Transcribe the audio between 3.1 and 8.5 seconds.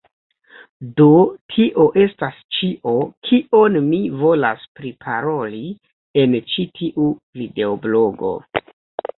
kion mi volas priparoli en ĉi tiu videoblogo.